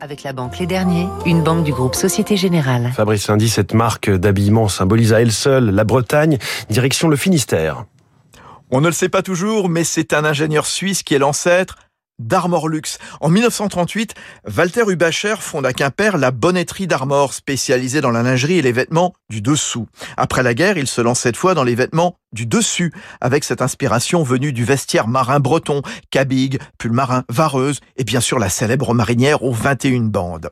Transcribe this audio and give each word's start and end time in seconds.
Avec 0.00 0.22
la 0.24 0.32
banque 0.32 0.58
Les 0.58 0.66
Derniers, 0.66 1.08
une 1.24 1.42
banque 1.42 1.64
du 1.64 1.72
groupe 1.72 1.94
Société 1.94 2.36
Générale. 2.36 2.92
Fabrice 2.94 3.28
Lundi, 3.28 3.48
cette 3.48 3.72
marque 3.72 4.10
d'habillement 4.10 4.68
symbolise 4.68 5.12
à 5.12 5.22
elle 5.22 5.32
seule 5.32 5.70
la 5.70 5.84
Bretagne, 5.84 6.38
direction 6.68 7.08
le 7.08 7.16
Finistère. 7.16 7.84
On 8.70 8.80
ne 8.80 8.86
le 8.86 8.92
sait 8.92 9.08
pas 9.08 9.22
toujours, 9.22 9.68
mais 9.68 9.84
c'est 9.84 10.12
un 10.12 10.24
ingénieur 10.24 10.66
suisse 10.66 11.02
qui 11.02 11.14
est 11.14 11.18
l'ancêtre 11.18 11.76
d'Armor 12.18 12.68
Luxe. 12.68 12.98
En 13.20 13.28
1938, 13.28 14.14
Walter 14.56 14.84
Hubacher 14.88 15.36
fonde 15.38 15.66
à 15.66 15.72
Quimper 15.72 16.18
la 16.18 16.30
bonnetterie 16.30 16.86
d'Armor, 16.86 17.32
spécialisée 17.34 18.00
dans 18.00 18.10
la 18.10 18.22
lingerie 18.22 18.58
et 18.58 18.62
les 18.62 18.72
vêtements 18.72 19.14
du 19.30 19.40
dessous. 19.40 19.86
Après 20.16 20.42
la 20.42 20.54
guerre, 20.54 20.78
il 20.78 20.86
se 20.86 21.00
lance 21.00 21.20
cette 21.20 21.36
fois 21.36 21.54
dans 21.54 21.64
les 21.64 21.74
vêtements 21.74 22.16
du 22.32 22.46
dessus, 22.46 22.92
avec 23.20 23.44
cette 23.44 23.62
inspiration 23.62 24.22
venue 24.22 24.52
du 24.52 24.64
vestiaire 24.64 25.08
marin 25.08 25.40
breton, 25.40 25.82
cabig, 26.10 26.58
pull 26.78 26.92
marin, 26.92 27.24
vareuse, 27.28 27.80
et 27.96 28.04
bien 28.04 28.20
sûr 28.20 28.38
la 28.38 28.48
célèbre 28.48 28.92
marinière 28.94 29.42
aux 29.42 29.52
21 29.52 30.02
bandes. 30.02 30.50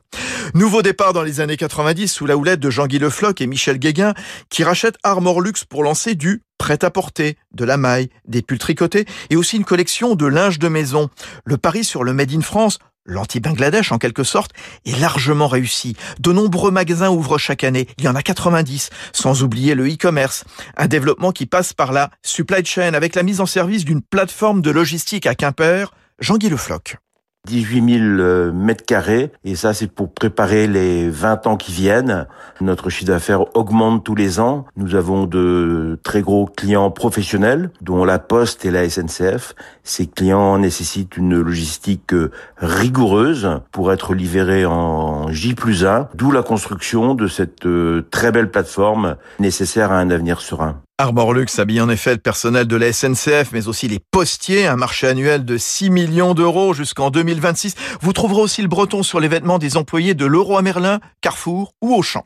Nouveau 0.54 0.82
départ 0.82 1.12
dans 1.12 1.22
les 1.22 1.40
années 1.40 1.56
90 1.56 2.08
sous 2.08 2.26
la 2.26 2.36
houlette 2.36 2.60
de 2.60 2.70
Jean-Guy 2.70 2.98
Lefloc 2.98 3.40
et 3.40 3.46
Michel 3.46 3.78
Guéguin, 3.78 4.14
qui 4.48 4.64
rachètent 4.64 4.98
Armor 5.02 5.40
Luxe 5.40 5.64
pour 5.64 5.82
lancer 5.82 6.14
du 6.14 6.42
prêt-à-porter, 6.58 7.36
de 7.52 7.64
la 7.64 7.76
maille, 7.76 8.08
des 8.26 8.42
pulls 8.42 8.58
tricotés 8.58 9.06
et 9.30 9.36
aussi 9.36 9.56
une 9.56 9.64
collection 9.64 10.14
de 10.14 10.26
linge 10.26 10.58
de 10.58 10.68
maison. 10.68 11.10
Le 11.44 11.56
pari 11.56 11.84
sur 11.84 12.04
le 12.04 12.12
Made 12.12 12.32
in 12.32 12.40
France 12.40 12.78
l'anti-Bangladesh 13.06 13.92
en 13.92 13.98
quelque 13.98 14.24
sorte, 14.24 14.52
est 14.84 14.98
largement 14.98 15.48
réussi. 15.48 15.96
De 16.18 16.32
nombreux 16.32 16.70
magasins 16.70 17.10
ouvrent 17.10 17.38
chaque 17.38 17.64
année, 17.64 17.86
il 17.98 18.04
y 18.04 18.08
en 18.08 18.14
a 18.14 18.22
90, 18.22 18.90
sans 19.12 19.42
oublier 19.42 19.74
le 19.74 19.86
e-commerce. 19.86 20.44
Un 20.76 20.88
développement 20.88 21.32
qui 21.32 21.46
passe 21.46 21.72
par 21.72 21.92
la 21.92 22.10
supply 22.24 22.64
chain 22.64 22.94
avec 22.94 23.14
la 23.14 23.22
mise 23.22 23.40
en 23.40 23.46
service 23.46 23.84
d'une 23.84 24.02
plateforme 24.02 24.60
de 24.60 24.70
logistique 24.70 25.26
à 25.26 25.34
Quimper, 25.34 25.94
Jean-Guy 26.18 26.48
Lefloc. 26.48 26.96
18 27.46 27.98
000 27.98 28.04
euh, 28.20 28.52
mètres 28.52 28.84
carrés 28.84 29.30
et 29.44 29.54
ça 29.54 29.72
c'est 29.72 29.86
pour 29.86 30.12
préparer 30.12 30.66
les 30.66 31.08
20 31.08 31.46
ans 31.46 31.56
qui 31.56 31.72
viennent. 31.72 32.26
Notre 32.60 32.90
chiffre 32.90 33.06
d'affaires 33.06 33.56
augmente 33.56 34.04
tous 34.04 34.16
les 34.16 34.40
ans. 34.40 34.66
Nous 34.76 34.96
avons 34.96 35.26
de 35.26 35.98
très 36.02 36.22
gros 36.22 36.46
clients 36.46 36.90
professionnels 36.90 37.70
dont 37.80 38.04
la 38.04 38.18
Poste 38.18 38.64
et 38.64 38.70
la 38.70 38.88
SNCF. 38.88 39.54
Ces 39.84 40.06
clients 40.06 40.58
nécessitent 40.58 41.16
une 41.16 41.40
logistique 41.40 42.12
euh, 42.12 42.32
rigoureuse 42.56 43.60
pour 43.70 43.92
être 43.92 44.14
livrés 44.14 44.66
en 44.66 45.05
J 45.30 45.54
plus 45.54 45.84
1, 45.84 46.08
d'où 46.14 46.30
la 46.30 46.42
construction 46.42 47.14
de 47.14 47.28
cette 47.28 47.66
euh, 47.66 48.06
très 48.10 48.32
belle 48.32 48.50
plateforme 48.50 49.16
nécessaire 49.38 49.92
à 49.92 49.98
un 49.98 50.10
avenir 50.10 50.40
serein. 50.40 50.80
Arborlux 50.98 51.46
habille 51.58 51.80
en 51.80 51.90
effet 51.90 52.12
le 52.12 52.20
personnel 52.20 52.66
de 52.66 52.76
la 52.76 52.92
SNCF, 52.92 53.52
mais 53.52 53.68
aussi 53.68 53.86
les 53.86 53.98
postiers, 53.98 54.66
un 54.66 54.76
marché 54.76 55.06
annuel 55.06 55.44
de 55.44 55.58
6 55.58 55.90
millions 55.90 56.32
d'euros 56.32 56.72
jusqu'en 56.72 57.10
2026. 57.10 57.74
Vous 58.00 58.12
trouverez 58.14 58.40
aussi 58.40 58.62
le 58.62 58.68
breton 58.68 59.02
sur 59.02 59.20
les 59.20 59.28
vêtements 59.28 59.58
des 59.58 59.76
employés 59.76 60.14
de 60.14 60.24
Leroy 60.24 60.62
Merlin, 60.62 61.00
Carrefour 61.20 61.72
ou 61.82 61.94
Auchan. 61.94 62.24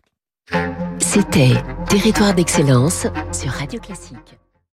C'était 0.99 1.55
Territoire 1.89 2.35
d'excellence 2.35 3.09
sur 3.33 3.51
Radio 3.51 3.81
Classique. 3.81 4.39